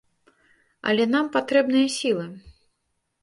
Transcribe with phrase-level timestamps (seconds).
[0.91, 2.25] Але нам патрэбныя сілы.